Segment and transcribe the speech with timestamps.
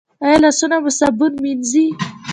[0.25, 1.87] ایا لاسونه مو صابون مینځئ؟